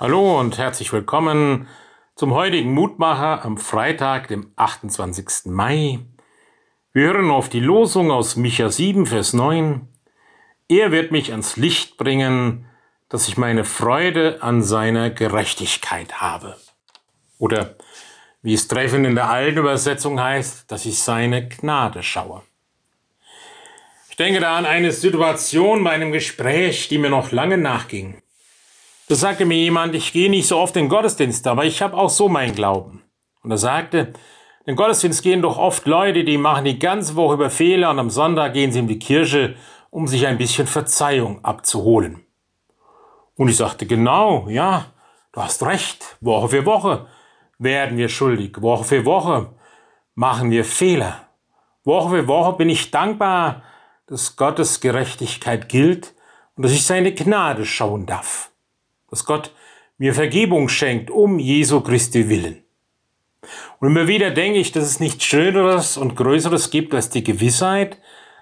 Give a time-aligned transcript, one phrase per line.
[0.00, 1.66] Hallo und herzlich willkommen
[2.14, 5.46] zum heutigen Mutmacher am Freitag, dem 28.
[5.46, 5.98] Mai.
[6.92, 9.88] Wir hören auf die Losung aus Micha 7, Vers 9.
[10.68, 12.66] Er wird mich ans Licht bringen,
[13.08, 16.56] dass ich meine Freude an seiner Gerechtigkeit habe.
[17.40, 17.74] Oder
[18.40, 22.42] wie es treffend in der alten Übersetzung heißt, dass ich seine Gnade schaue.
[24.10, 28.22] Ich denke da an eine Situation bei einem Gespräch, die mir noch lange nachging.
[29.08, 32.10] Da sagte mir jemand, ich gehe nicht so oft in Gottesdienst, aber ich habe auch
[32.10, 33.02] so meinen Glauben.
[33.42, 34.12] Und er sagte,
[34.66, 38.10] in Gottesdienst gehen doch oft Leute, die machen die ganze Woche über Fehler und am
[38.10, 39.56] Sonntag gehen sie in die Kirche,
[39.88, 42.22] um sich ein bisschen Verzeihung abzuholen.
[43.34, 44.84] Und ich sagte, genau, ja,
[45.32, 47.06] du hast recht, Woche für Woche
[47.58, 49.54] werden wir schuldig, Woche für Woche
[50.16, 51.28] machen wir Fehler.
[51.82, 53.62] Woche für Woche bin ich dankbar,
[54.06, 56.14] dass Gottes Gerechtigkeit gilt
[56.56, 58.50] und dass ich seine Gnade schauen darf
[59.10, 59.52] dass Gott
[59.98, 62.62] mir Vergebung schenkt, um Jesu Christi willen.
[63.80, 67.98] Und immer wieder denke ich, dass es nichts Schöneres und Größeres gibt als die Gewissheit,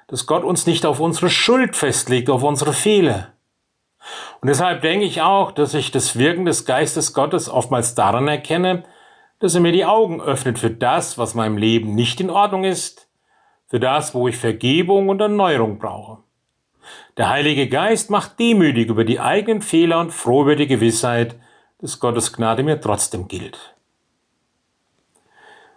[0.09, 3.33] dass Gott uns nicht auf unsere Schuld festlegt, auf unsere Fehler.
[4.41, 8.85] Und deshalb denke ich auch, dass ich das Wirken des Geistes Gottes oftmals daran erkenne,
[9.41, 13.09] dass er mir die Augen öffnet für das, was meinem Leben nicht in Ordnung ist,
[13.69, 16.19] für das, wo ich Vergebung und Erneuerung brauche.
[17.17, 21.37] Der Heilige Geist macht demütig über die eigenen Fehler und froh über die Gewissheit,
[21.79, 23.75] dass Gottes Gnade mir trotzdem gilt.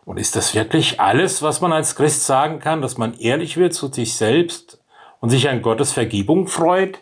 [0.06, 3.74] Und ist das wirklich alles, was man als Christ sagen kann, dass man ehrlich wird
[3.74, 4.84] zu sich selbst
[5.20, 7.00] und sich an Gottes Vergebung freut?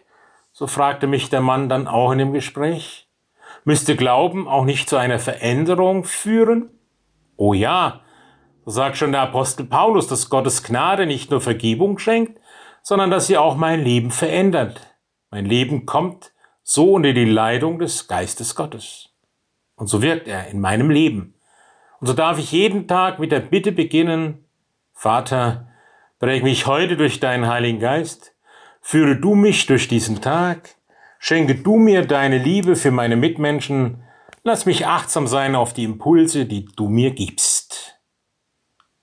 [0.52, 3.08] So fragte mich der Mann dann auch in dem Gespräch.
[3.64, 6.70] Müsste Glauben auch nicht zu einer Veränderung führen?
[7.38, 8.02] Oh ja,
[8.66, 12.42] so sagt schon der Apostel Paulus, dass Gottes Gnade nicht nur Vergebung schenkt,
[12.88, 14.96] sondern dass sie auch mein Leben verändert.
[15.30, 16.32] Mein Leben kommt
[16.64, 19.10] so unter die Leitung des Geistes Gottes.
[19.76, 21.34] Und so wirkt er in meinem Leben.
[22.00, 24.46] Und so darf ich jeden Tag mit der Bitte beginnen,
[24.94, 25.68] Vater,
[26.20, 28.34] präg mich heute durch deinen Heiligen Geist,
[28.80, 30.78] führe du mich durch diesen Tag,
[31.20, 34.02] schenke du mir deine Liebe für meine Mitmenschen,
[34.44, 38.00] lass mich achtsam sein auf die Impulse, die du mir gibst.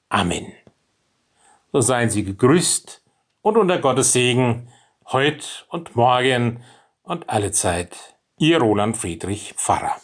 [0.09, 0.55] Amen.
[1.71, 3.04] So seien Sie gegrüßt,
[3.45, 4.69] und unter Gottes Segen
[5.13, 6.65] heut und morgen
[7.03, 8.17] und alle Zeit.
[8.39, 9.95] Ihr Roland Friedrich Pfarrer.